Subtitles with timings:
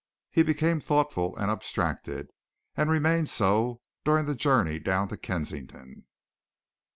[0.31, 2.31] He became thoughtful and abstracted,
[2.75, 6.07] and remained so during the journey down to Kensington.